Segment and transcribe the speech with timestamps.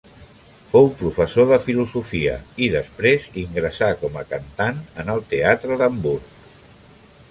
[0.69, 2.33] Fou professor de filosofia
[2.67, 6.39] i després ingressà com a cantant en el teatre d'Hamburg.